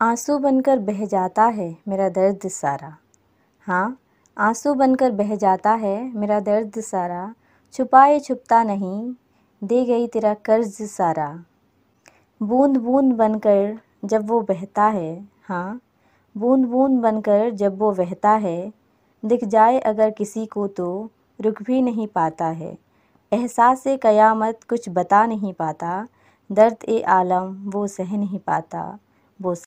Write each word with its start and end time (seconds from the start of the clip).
आँसू 0.00 0.36
बनकर 0.38 0.78
बह 0.78 1.04
जाता 1.06 1.44
है 1.48 1.66
मेरा 1.88 2.08
दर्द 2.08 2.46
सारा। 2.48 2.92
हाँ 3.66 3.98
आँसू 4.36 4.72
बनकर 4.74 5.10
बह 5.10 5.34
जाता 5.36 5.70
है 5.74 5.94
मेरा 6.14 6.40
दर्द 6.40 6.78
सारा। 6.80 7.34
छुपाए 7.74 8.18
छुपता 8.20 8.62
नहीं, 8.62 9.12
दे 9.62 9.84
गई 9.84 10.06
तेरा 10.06 10.32
कर्ज 10.44 10.76
सारा। 10.82 11.28
बूंद 12.40 12.76
बूंद 12.76 13.12
बनकर 13.12 13.78
जब 14.04 14.28
वो 14.28 14.40
बहता 14.42 14.84
है 14.88 15.28
हाँ 15.48 15.80
बूंद 16.36 16.66
बूंद 16.66 17.00
बनकर 17.02 17.50
जब 17.52 17.78
वो 17.78 17.90
बहता 17.94 18.32
है, 18.36 18.72
दिख 19.22 19.44
जाए 19.46 19.78
अगर 19.84 20.10
किसी 20.10 20.46
को 20.46 20.66
तो 20.68 20.88
रुक 21.38 21.62
भी 21.62 21.80
नहीं 21.82 22.06
पाता 22.08 22.46
है। 22.52 22.76
एहसास 23.32 23.84
क़यामत 24.02 24.60
कुछ 24.68 24.88
बता 24.90 25.24
नहीं 25.26 25.52
पाता, 25.54 26.06
दर्द 26.50 26.84
ए 26.88 27.00
आलम 27.10 27.70
वो 27.70 27.86
सह 27.86 28.16
नहीं 28.16 28.38
पाता, 28.38 28.98
वो 29.40 29.54